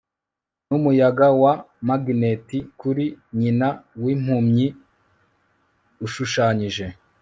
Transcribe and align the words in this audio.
numuyaga 0.67 1.27
wa 1.41 1.53
magneti 1.87 2.57
kuri 2.79 3.05
nyina 3.39 3.67
wimpumyi 4.01 4.67
ushushanyije 6.05 6.85